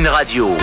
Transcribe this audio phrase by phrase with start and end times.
[0.00, 0.56] une radio.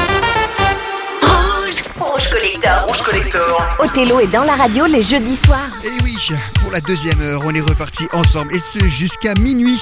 [1.21, 2.85] Rouge, rouge collector.
[2.87, 3.75] Rouge Collector.
[3.77, 5.69] Othello est dans la radio les jeudis soirs.
[5.83, 6.17] Et oui,
[6.59, 9.79] pour la deuxième heure, on est reparti ensemble et ce jusqu'à minuit.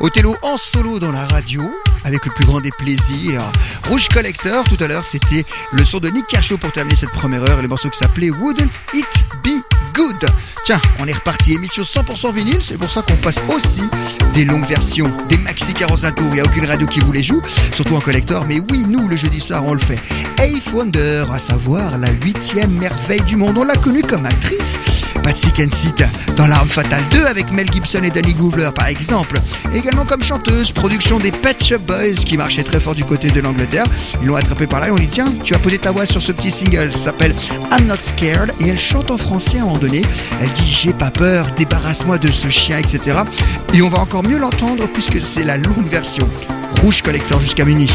[0.00, 1.62] Othello en solo dans la radio
[2.04, 3.42] avec le plus grand des plaisirs.
[3.88, 7.48] Rouge Collector, tout à l'heure, c'était le son de Nick Cachot pour terminer cette première
[7.48, 9.62] heure et le morceau qui s'appelait Wouldn't It Be
[9.94, 10.28] Good?
[10.66, 13.84] Tiens, on est reparti, émission 100% vinyle, c'est pour ça qu'on passe aussi
[14.34, 17.22] des longues versions, des maxi 45 tours, il n'y a aucune radio qui vous les
[17.22, 17.40] joue,
[17.72, 20.00] surtout en collector, mais oui, nous, le jeudi soir, on le fait.
[20.42, 24.76] Eighth Wonder, à savoir la huitième merveille du monde, on l'a connue comme actrice.
[25.26, 26.04] Patsy Kensit
[26.36, 29.40] dans L'Arme Fatale 2 avec Mel Gibson et Danny Gouvler par exemple.
[29.74, 33.40] Également comme chanteuse, production des Pet Shop Boys qui marchait très fort du côté de
[33.40, 33.86] l'Angleterre.
[34.22, 36.22] Ils l'ont attrapée par là et on dit tiens, tu vas poser ta voix sur
[36.22, 37.34] ce petit single, s'appelle
[37.72, 40.02] I'm Not Scared et elle chante en français à un moment donné.
[40.64, 43.18] J'ai pas peur, débarrasse-moi de ce chien, etc.
[43.74, 46.28] Et on va encore mieux l'entendre puisque c'est la longue version.
[46.82, 47.90] Rouge Collector jusqu'à minuit.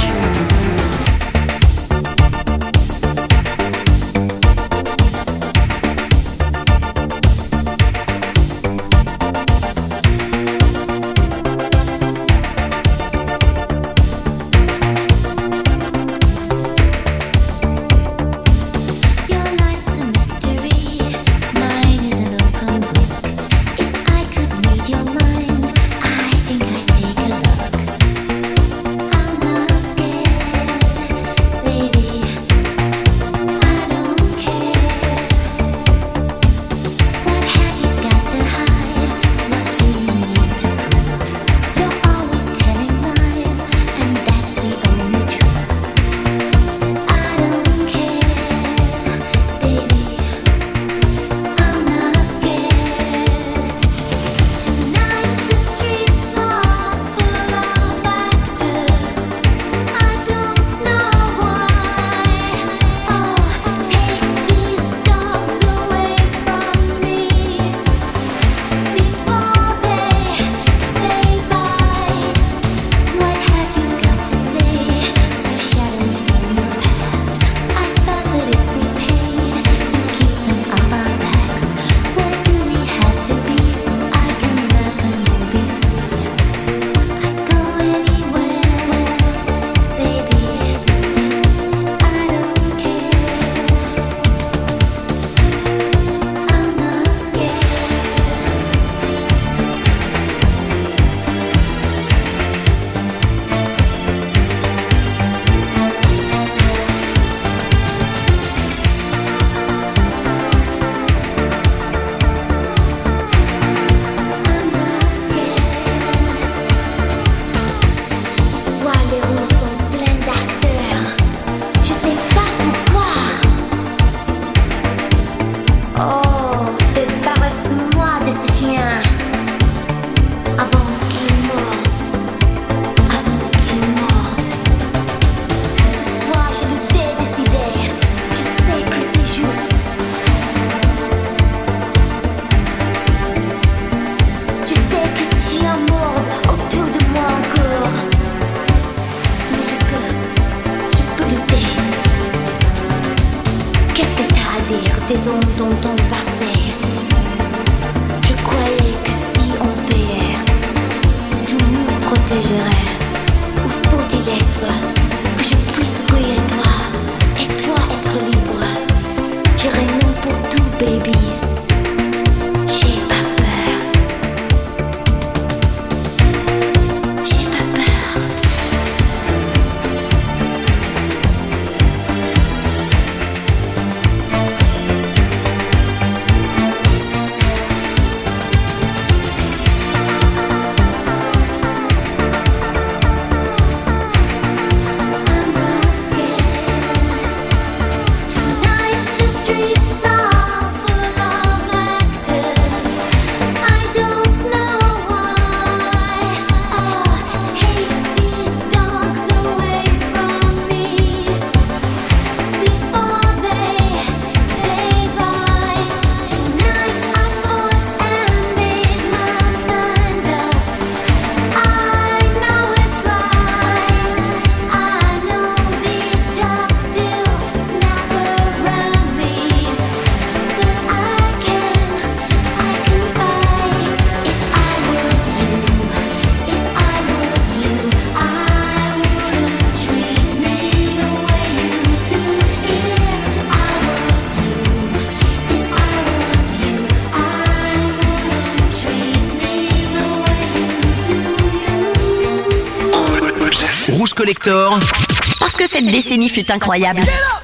[254.43, 257.01] Parce que cette décennie fut incroyable.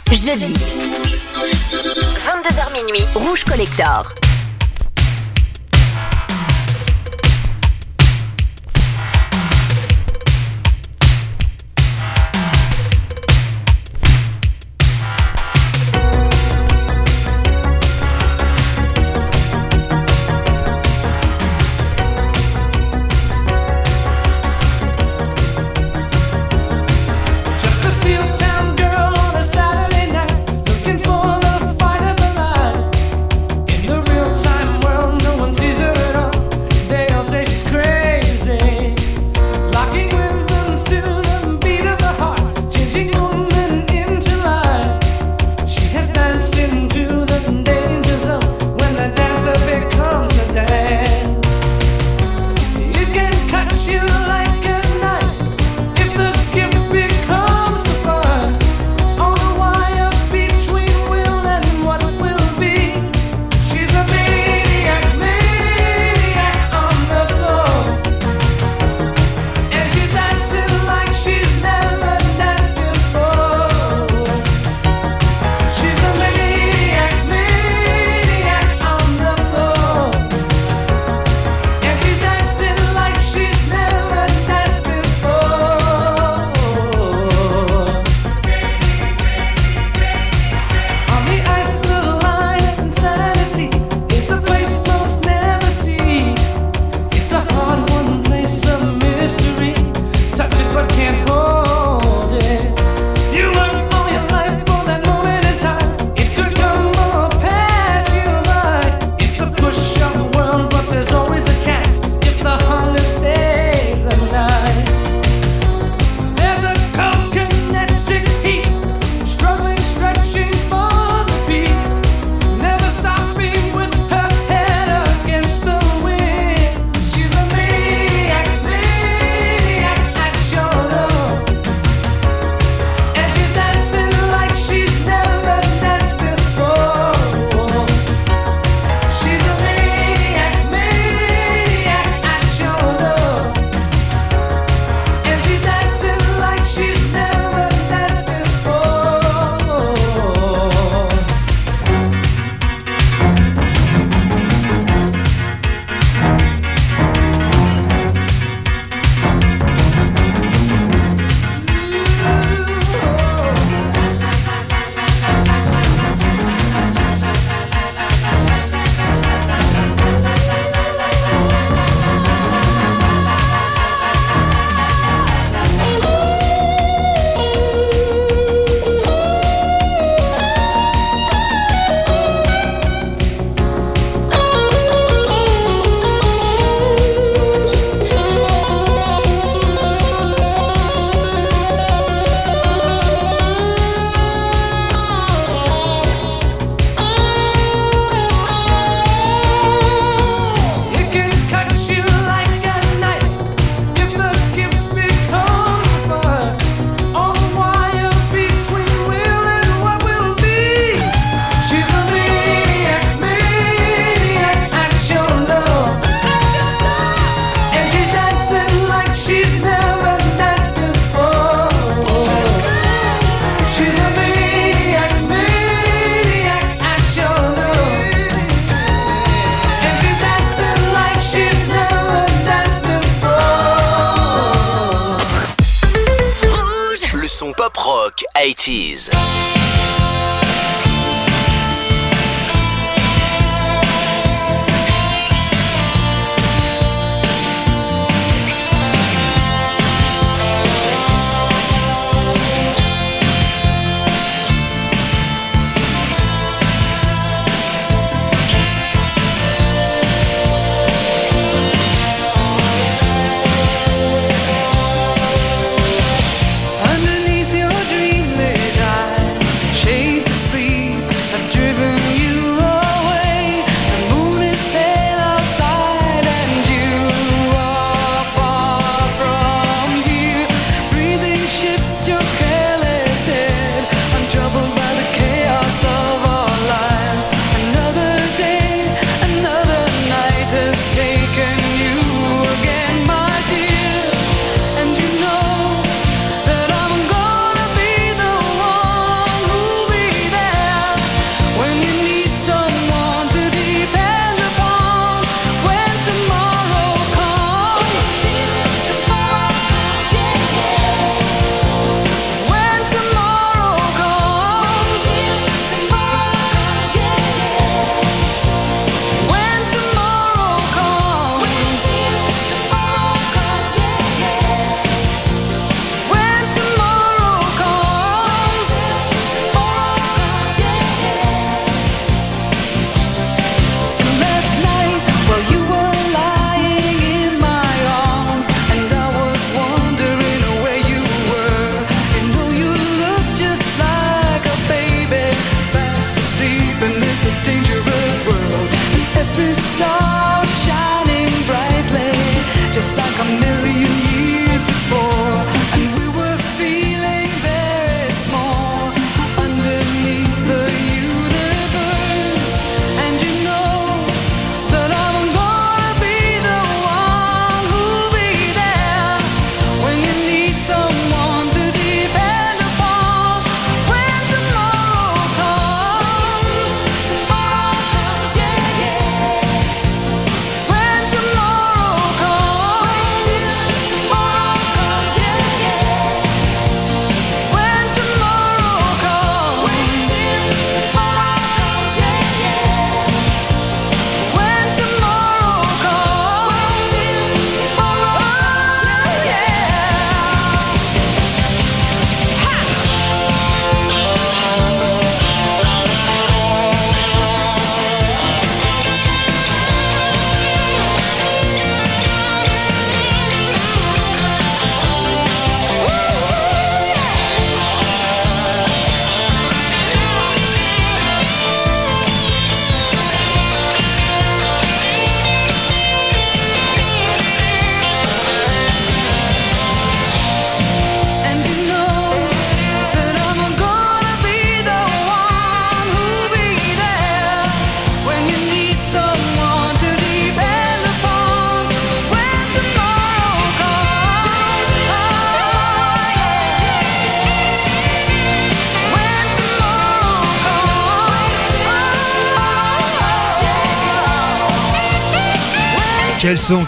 [0.09, 0.53] je Jeudi.
[2.25, 4.13] 22h minuit, Rouge Collector.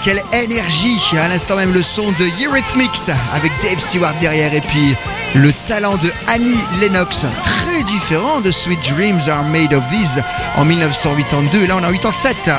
[0.03, 4.93] quelle énergie À l'instant même le son de Eurythmics avec Dave Stewart derrière et puis
[5.35, 10.21] le talent de Annie Lennox, très différent de Sweet Dreams Are Made of These
[10.57, 12.51] en 1982, là on est en 87.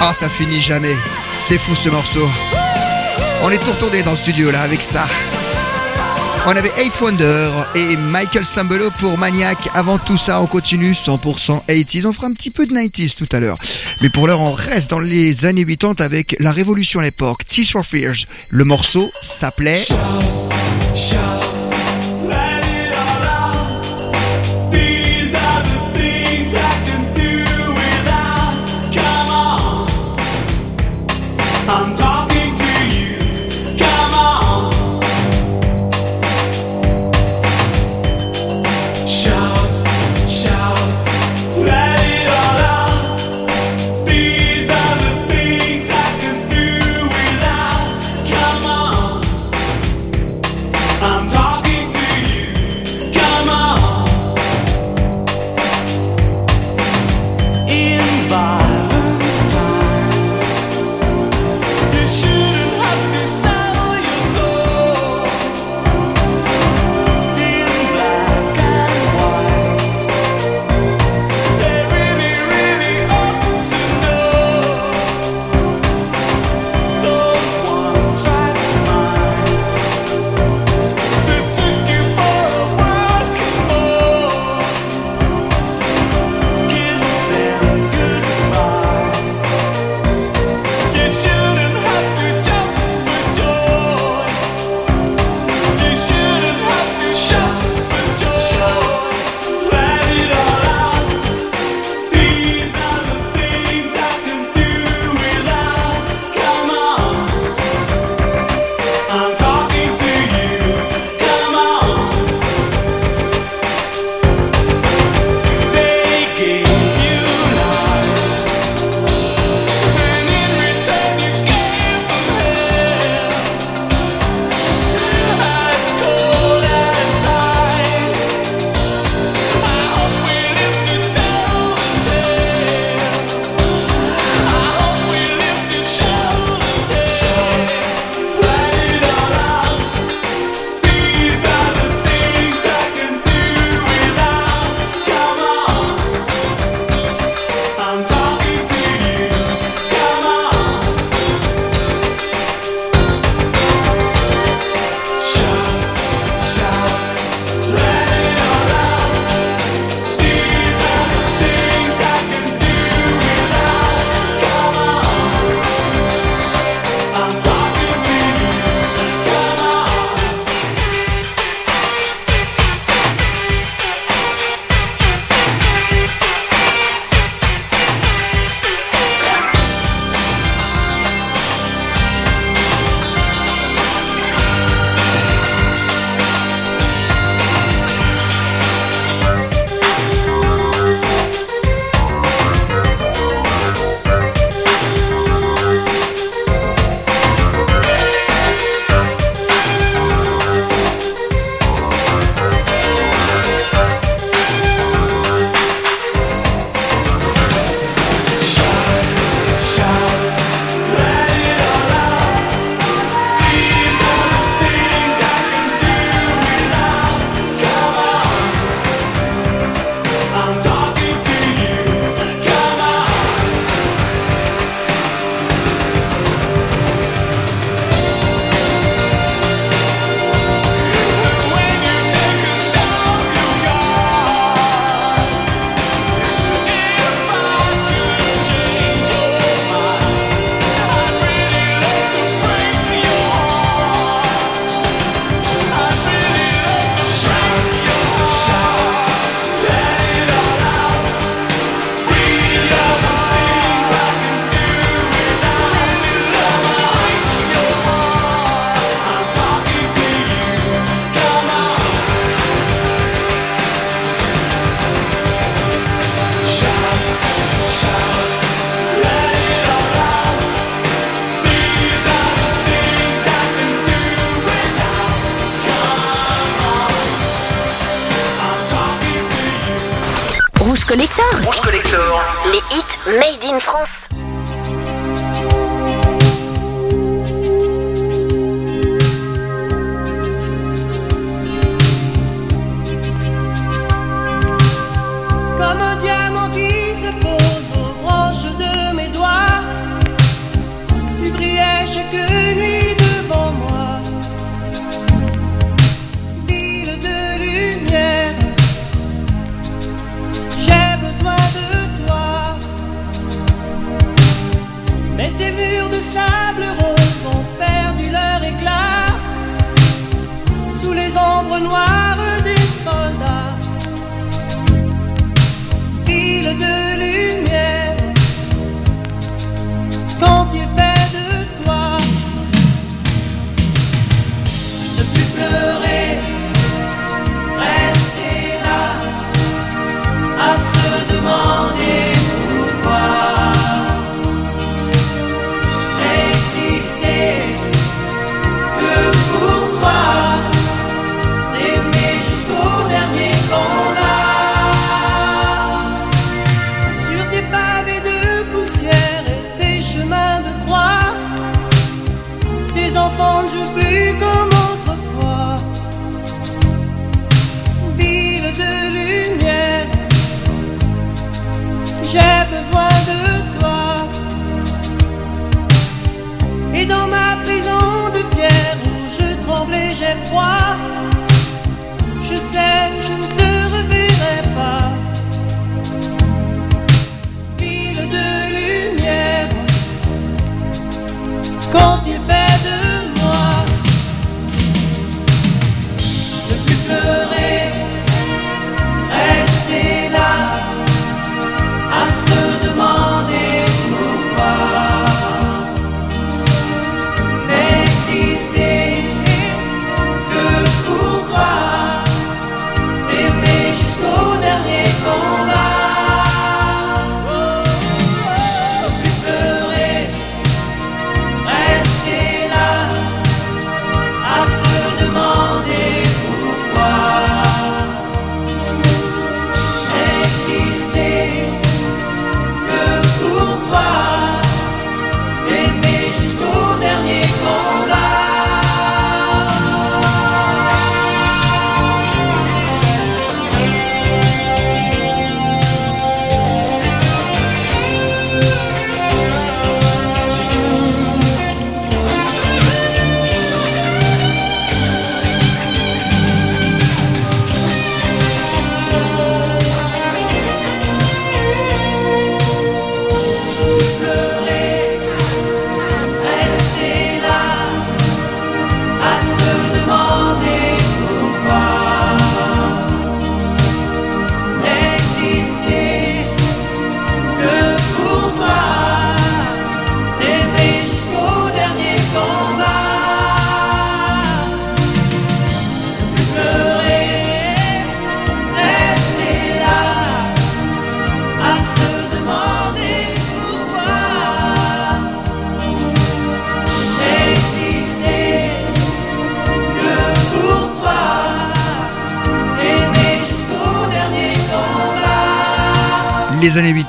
[0.00, 0.96] Ah ça finit jamais,
[1.38, 2.26] c'est fou ce morceau.
[3.42, 5.06] On est tout retourné dans le studio là avec ça.
[6.44, 9.58] On avait Eighth Wonder et Michael Sambelo pour Maniac.
[9.74, 12.06] Avant tout ça, on continue 100% 80s.
[12.06, 13.56] On fera un petit peu de 90s tout à l'heure.
[14.00, 17.46] Mais pour l'heure, on reste dans les années 80 avec la révolution à l'époque.
[17.46, 18.26] Tears for Fears.
[18.50, 19.84] Le morceau s'appelait...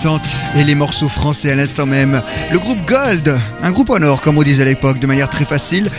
[0.04, 2.22] Les années 80 et les morceaux français à l'instant même.
[2.52, 5.46] Le groupe Gold, un groupe en or comme on disait à l'époque, de manière très
[5.46, 5.90] facile.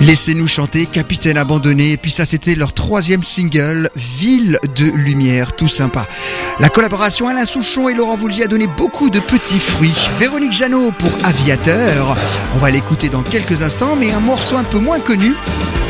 [0.00, 1.92] Laissez-nous chanter, Capitaine abandonné.
[1.92, 6.06] Et puis ça c'était leur troisième single, Ville de lumière, tout sympa.
[6.60, 10.08] La collaboration Alain Souchon et Laurent Voulzy a donné beaucoup de petits fruits.
[10.20, 12.16] Véronique Jeannot pour Aviateur.
[12.54, 15.34] On va l'écouter dans quelques instants, mais un morceau un peu moins connu.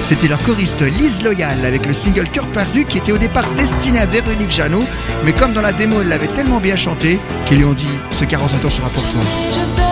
[0.03, 3.99] C'était leur choriste Lise Loyal avec le single Cœur perdu qui était au départ destiné
[3.99, 4.85] à Véronique Jeannot,
[5.25, 8.25] mais comme dans la démo elle l'avait tellement bien chanté qu'ils lui ont dit ce
[8.25, 9.88] 45 tours sera pour toi.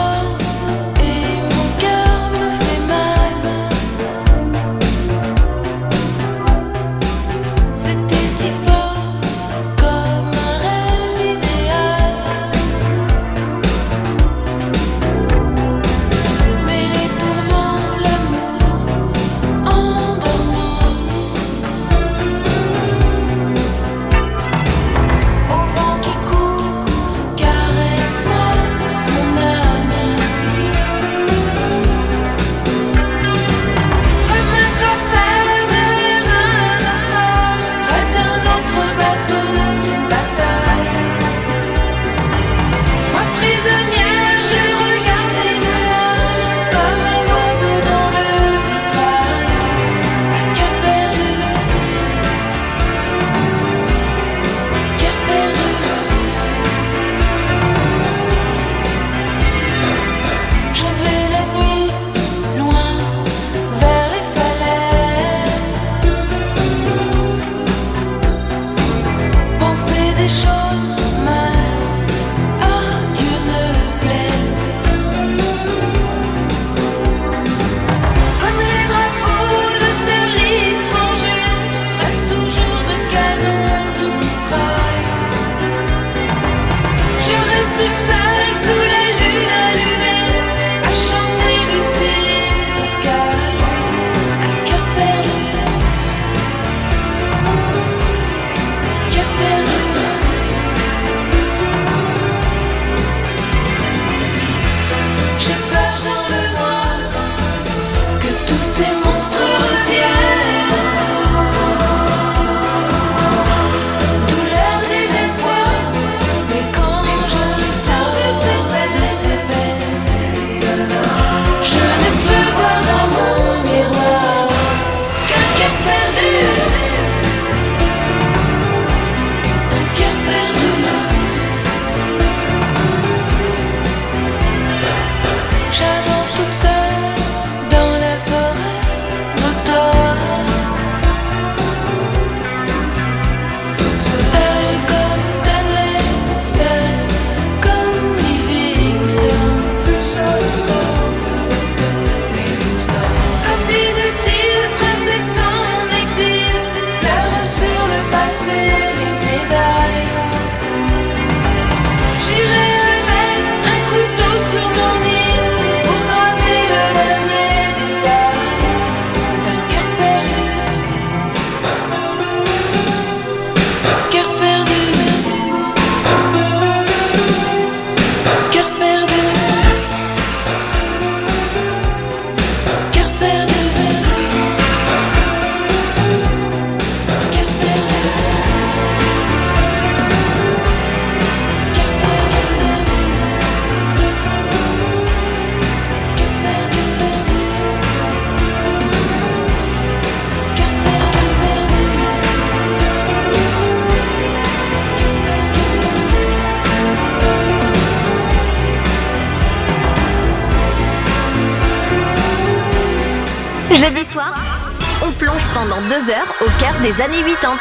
[216.86, 217.58] des années 80.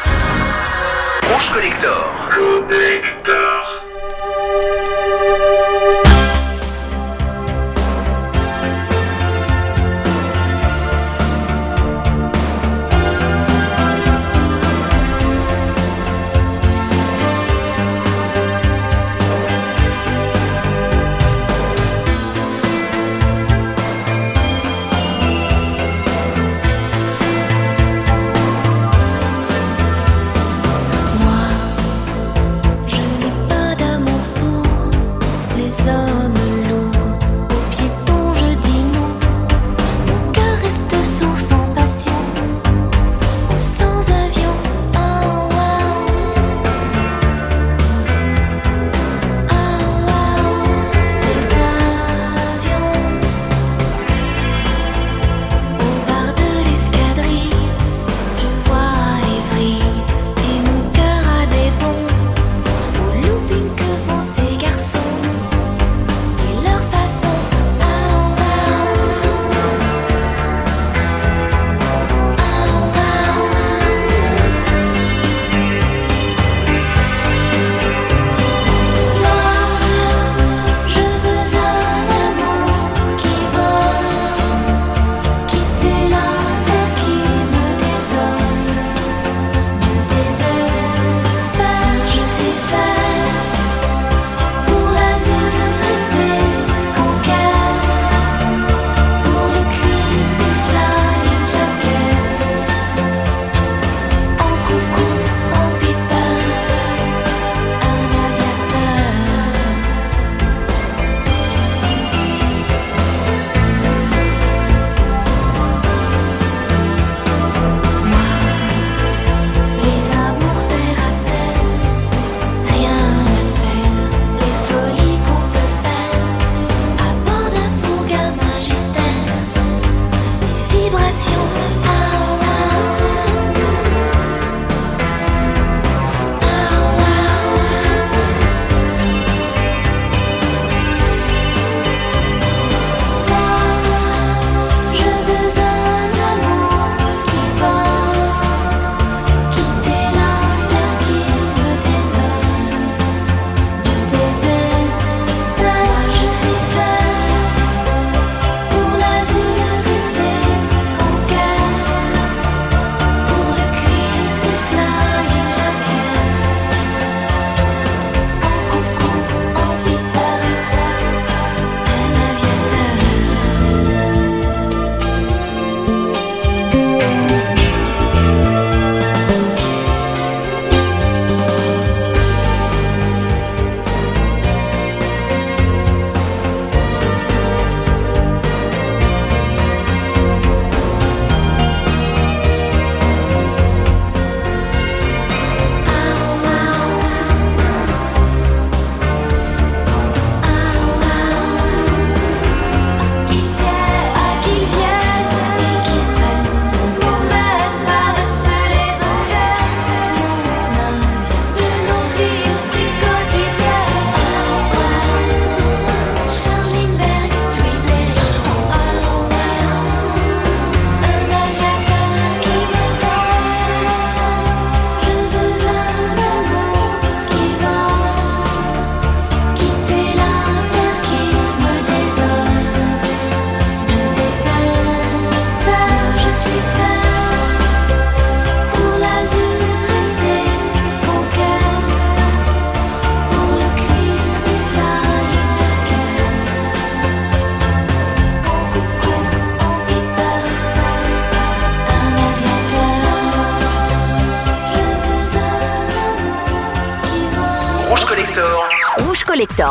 [1.23, 2.04] Rouge Collector.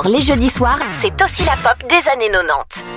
[0.02, 2.93] Les jeudis soirs, c'est aussi la pop des années 90.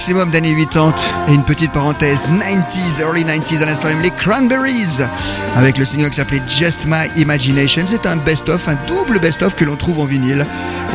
[0.00, 0.94] Maximum d'années 80
[1.28, 5.02] et une petite parenthèse 90s, early 90s à l'instant même, les Cranberries
[5.56, 7.84] avec le single qui s'appelait Just My Imagination.
[7.86, 10.46] C'est un best-of, un double best-of que l'on trouve en vinyle.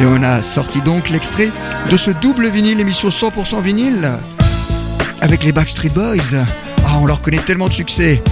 [0.02, 1.52] Et on a sorti donc l'extrait
[1.92, 4.12] de ce double vinyle, émission 100% vinyle
[5.22, 6.44] avec les Backstreet Boys.
[6.88, 8.24] Ah, on leur connaît tellement de succès.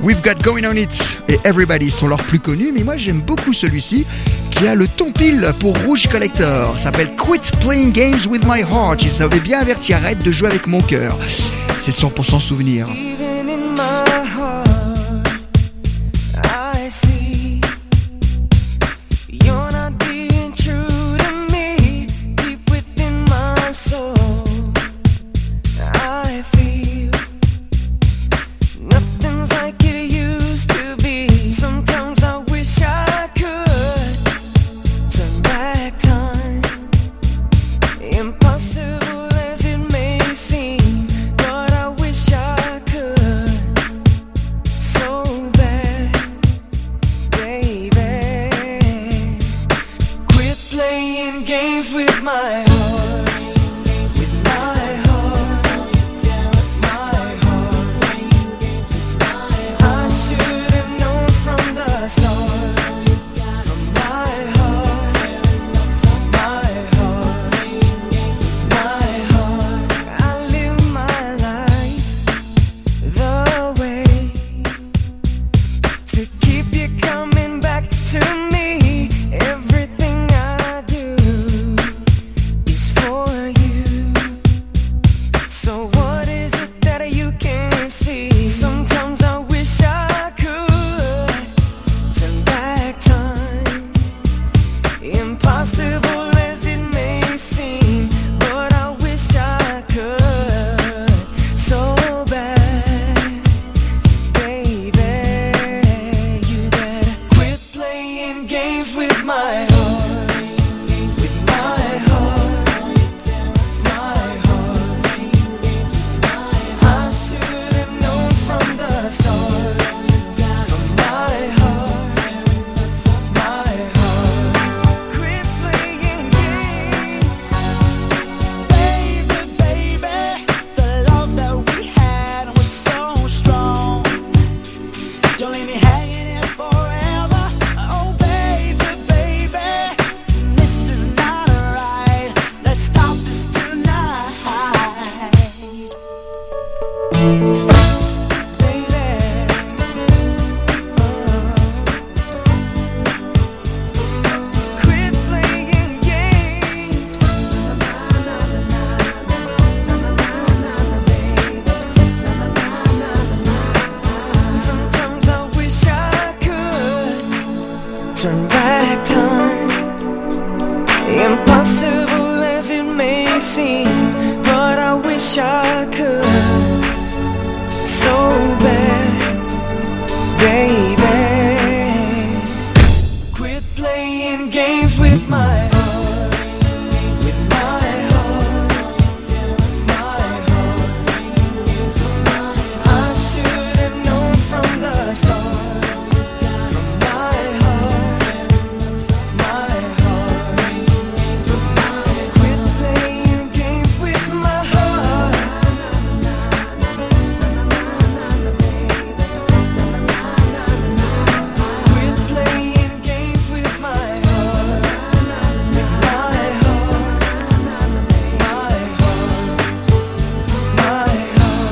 [0.00, 3.52] We've Got Going On It et Everybody sont leurs plus connus, mais moi j'aime beaucoup
[3.52, 4.06] celui-ci
[4.60, 6.74] qui a le ton pile pour Rouge Collector.
[6.74, 9.02] Ça s'appelle Quit Playing Games with My Heart.
[9.02, 11.18] Il s'avait bien averti, arrête de jouer avec mon cœur.
[11.78, 12.86] C'est 100% souvenir.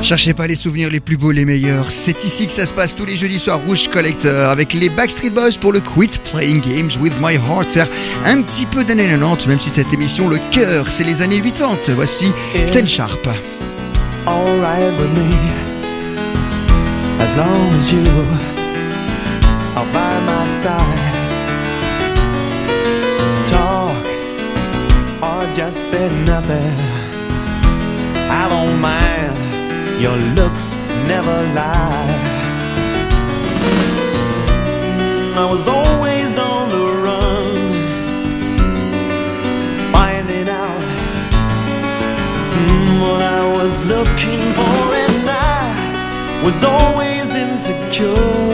[0.09, 1.91] Cherchez pas les souvenirs les plus beaux, les meilleurs.
[1.91, 5.29] C'est ici que ça se passe tous les jeudis soirs Rouge Collector avec les Backstreet
[5.29, 7.67] Boys pour le Quit Playing Games with My Heart.
[7.67, 7.87] Faire
[8.25, 11.93] un petit peu d'années 90, même si cette émission, le cœur, c'est les années 80.
[11.93, 12.31] Voici
[12.71, 13.29] Ten Sharp.
[14.25, 15.29] alright with me
[17.19, 18.09] as long as you
[19.77, 21.17] are by my side.
[23.45, 24.05] Talk
[25.21, 26.79] or just say nothing.
[28.27, 28.69] I don't
[29.99, 30.75] Your looks
[31.09, 32.07] never lie.
[35.35, 37.57] I was always on the run,
[39.91, 40.83] finding out
[42.55, 48.48] mm, what I was looking for, and I was always insecure.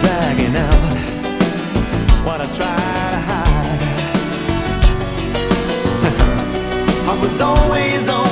[0.00, 0.96] dragging out
[2.24, 2.76] what I try
[3.14, 3.82] to hide.
[7.10, 8.31] I was always on.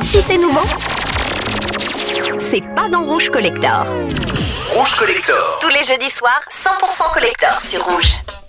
[0.00, 0.64] Si c'est nouveau,
[2.38, 3.84] c'est pas dans Rouge Collector.
[4.70, 5.58] Rouge Collector.
[5.60, 8.41] Tous les jeudis soirs, 100% collector sur Rouge.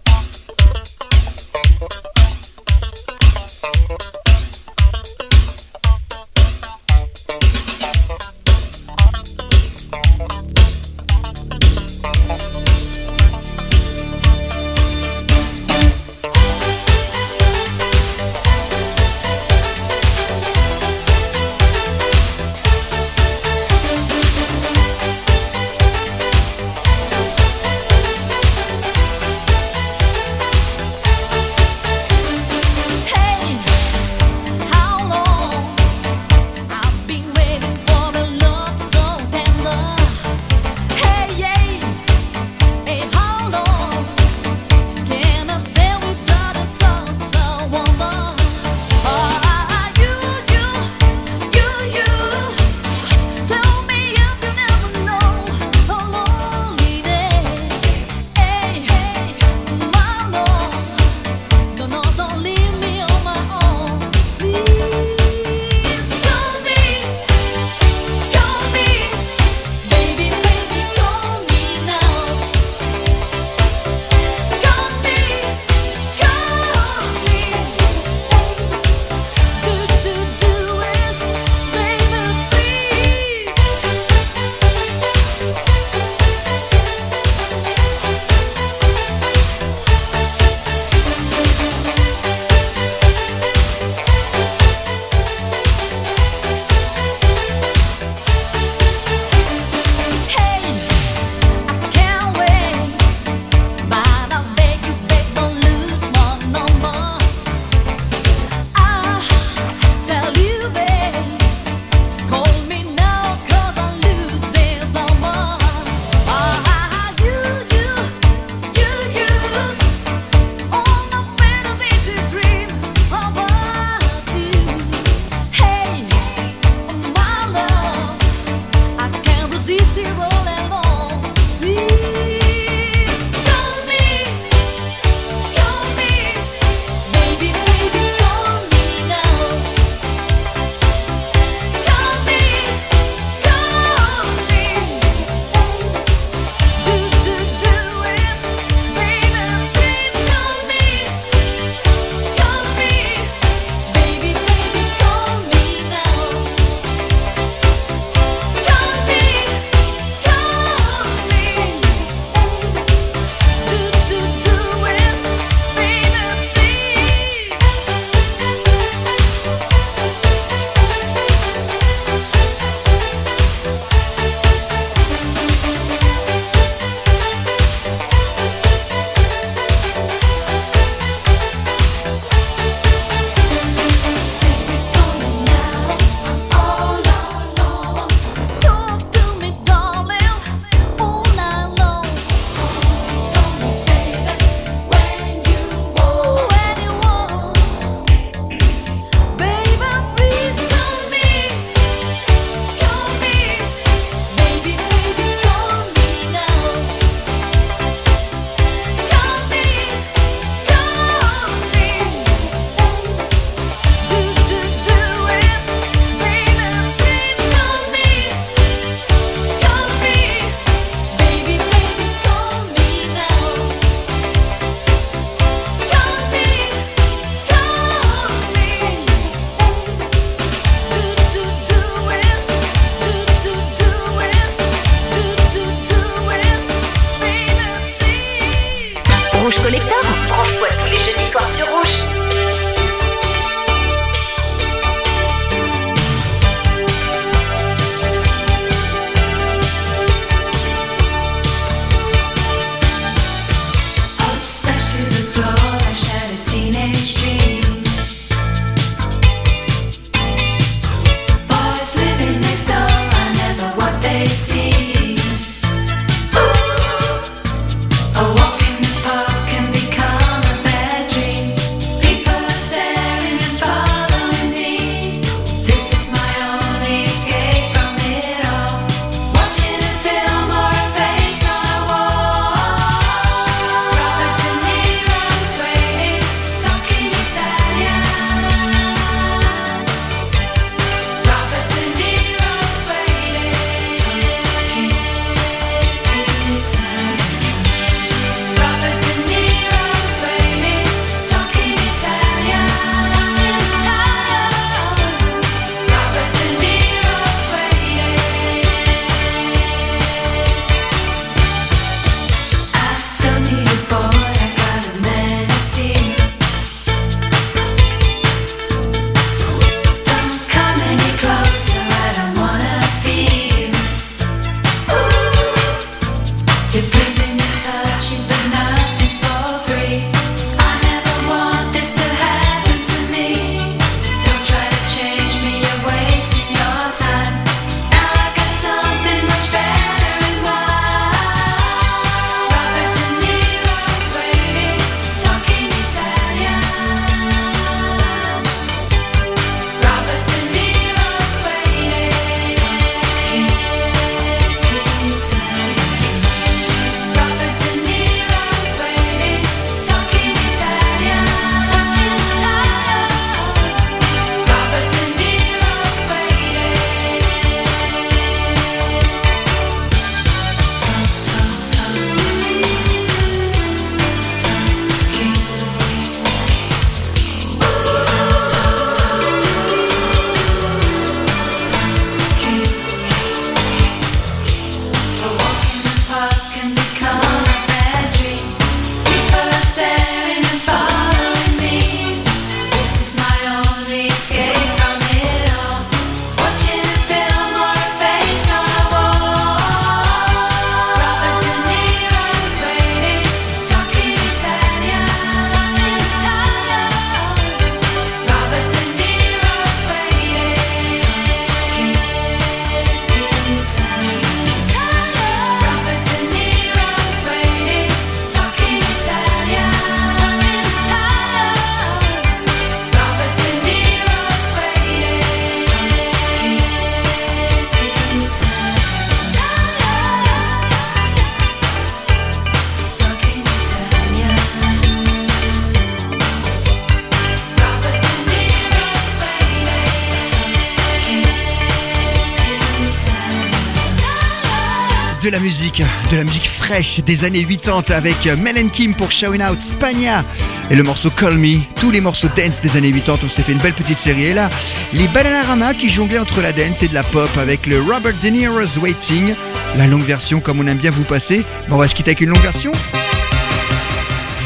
[445.23, 449.41] De la musique, de la musique fraîche des années 80 avec Mel Kim pour Showing
[449.41, 450.23] Out Spagna
[450.69, 451.59] et le morceau Call Me.
[451.79, 454.25] Tous les morceaux dance des années 80, on s'est fait une belle petite série.
[454.25, 454.49] Et là,
[454.91, 458.29] les Bananarama qui jonglaient entre la dance et de la pop avec le Robert De
[458.29, 459.33] Niro's Waiting,
[459.77, 461.45] la longue version comme on aime bien vous passer.
[461.69, 462.73] Bon, on va se quitter avec une longue version.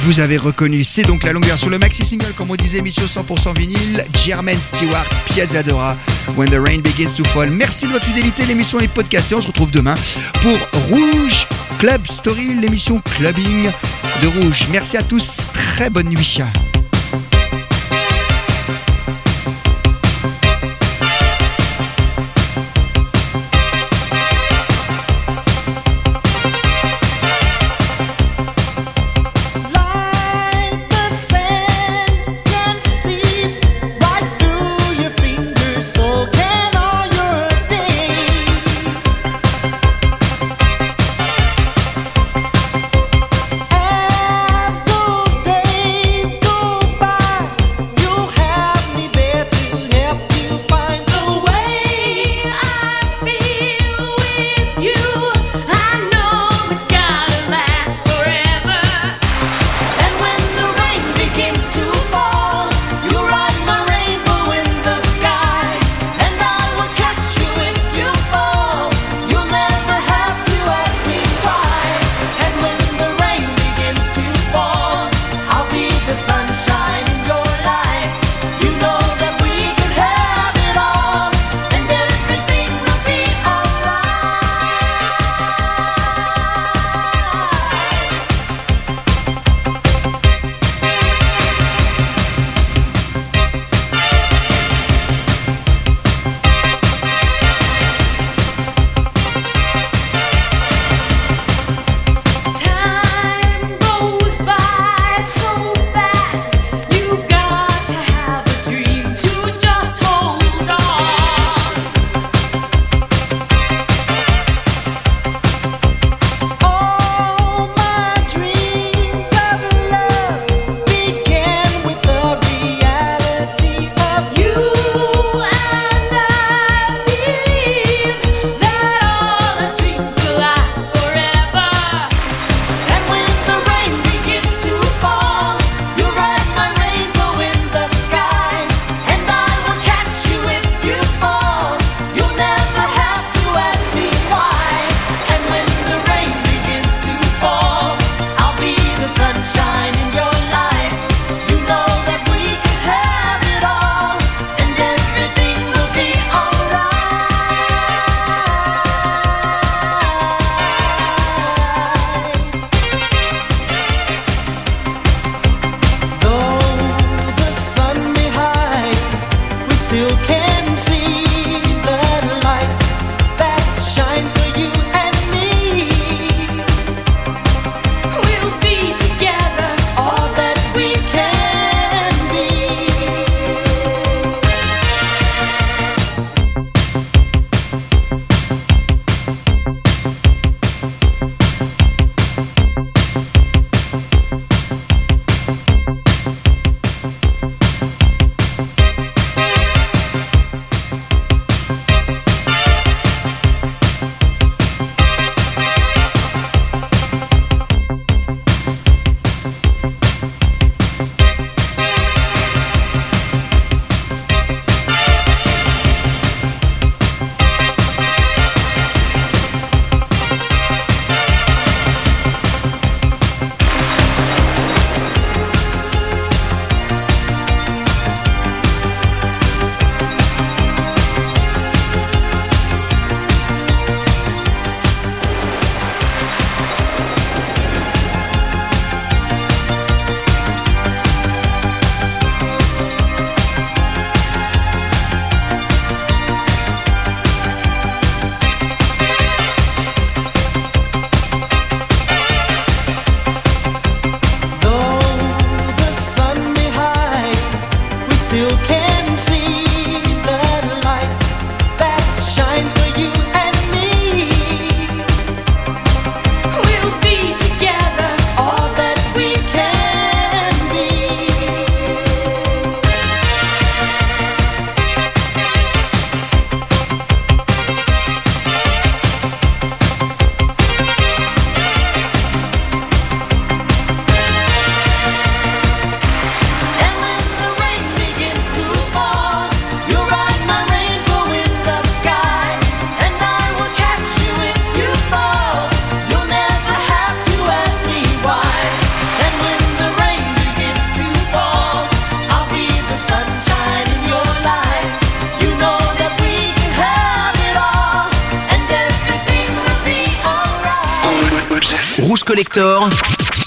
[0.03, 3.03] Vous avez reconnu, c'est donc la longue version, le maxi single, comme on disait, émission
[3.03, 5.97] 100% vinyle, Jermaine Stewart, Piazzadora,
[6.35, 7.49] When the Rain Begins to Fall.
[7.49, 9.95] Merci de votre fidélité, l'émission est podcastée, on se retrouve demain
[10.41, 10.57] pour
[10.89, 11.47] Rouge
[11.79, 13.69] Club Story, l'émission clubbing
[14.21, 14.67] de Rouge.
[14.71, 16.41] Merci à tous, très bonne nuit.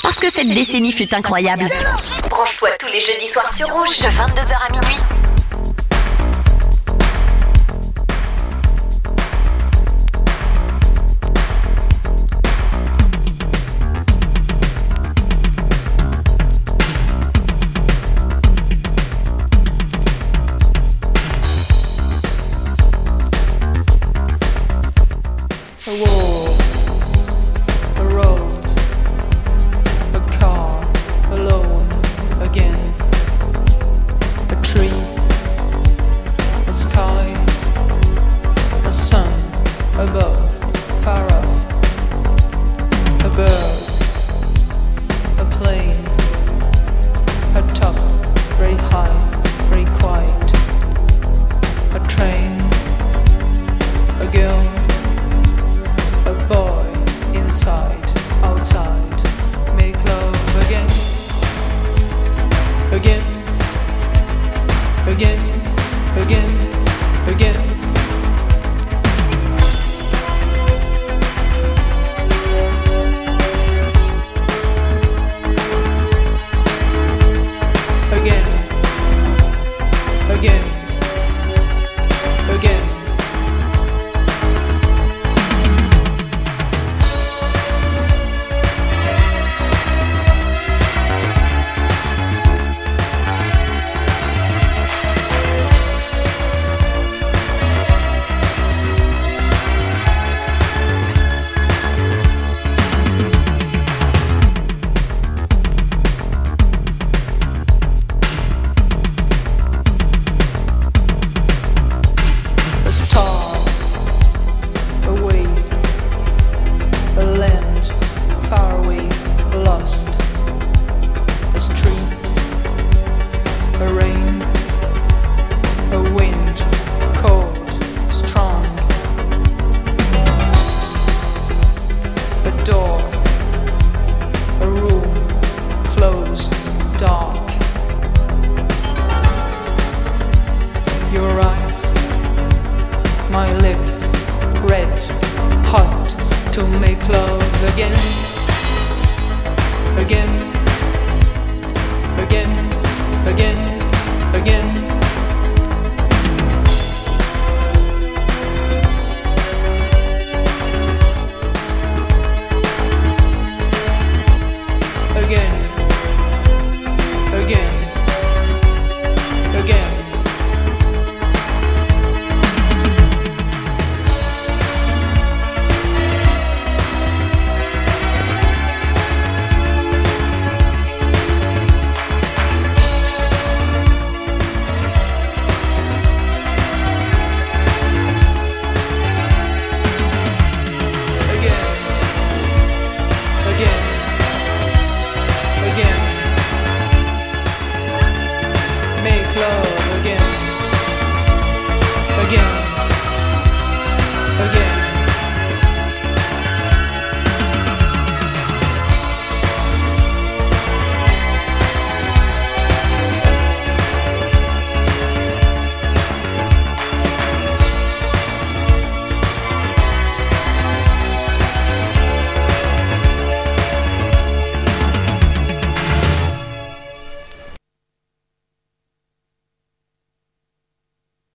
[0.03, 1.67] Parce que cette décennie fut incroyable.
[2.29, 5.30] Branche-toi tous les jeudis soirs sur Rouge de 22h à minuit.